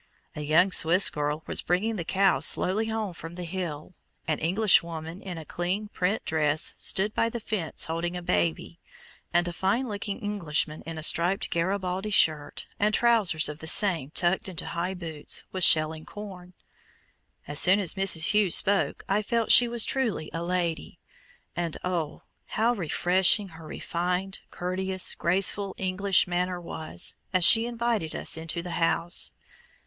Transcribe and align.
A 0.35 0.41
young 0.41 0.71
Swiss 0.71 1.11
girl 1.11 1.43
was 1.45 1.61
bringing 1.61 1.95
the 1.95 2.03
cows 2.03 2.47
slowly 2.47 2.87
home 2.87 3.13
from 3.13 3.35
the 3.35 3.43
hill, 3.43 3.93
an 4.27 4.39
Englishwoman 4.39 5.21
in 5.21 5.37
a 5.37 5.45
clean 5.45 5.89
print 5.89 6.25
dress 6.25 6.73
stood 6.79 7.13
by 7.13 7.29
the 7.29 7.39
fence 7.39 7.85
holding 7.85 8.17
a 8.17 8.23
baby, 8.23 8.79
and 9.31 9.47
a 9.47 9.53
fine 9.53 9.87
looking 9.87 10.17
Englishman 10.19 10.81
in 10.87 10.97
a 10.97 11.03
striped 11.03 11.51
Garibaldi 11.51 12.09
shirt, 12.09 12.65
and 12.79 12.95
trousers 12.95 13.47
of 13.47 13.59
the 13.59 13.67
same 13.67 14.09
tucked 14.09 14.49
into 14.49 14.65
high 14.65 14.95
boots, 14.95 15.43
was 15.51 15.63
shelling 15.63 16.03
corn. 16.03 16.55
As 17.47 17.59
soon 17.59 17.79
as 17.79 17.93
Mrs. 17.93 18.29
Hughes 18.31 18.55
spoke 18.55 19.03
I 19.07 19.21
felt 19.21 19.51
she 19.51 19.67
was 19.67 19.85
truly 19.85 20.31
a 20.33 20.41
lady; 20.41 20.97
and 21.55 21.77
oh! 21.83 22.23
how 22.47 22.73
refreshing 22.73 23.49
her 23.49 23.67
refined, 23.67 24.39
courteous, 24.49 25.13
graceful 25.13 25.75
English 25.77 26.25
manner 26.25 26.59
was, 26.59 27.17
as 27.31 27.45
she 27.45 27.67
invited 27.67 28.15
us 28.15 28.35
into 28.35 28.63
the 28.63 28.71
house! 28.81 29.35